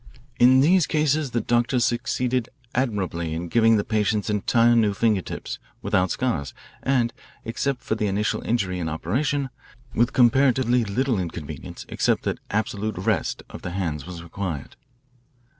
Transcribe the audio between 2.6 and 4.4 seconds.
admirably in giving the patients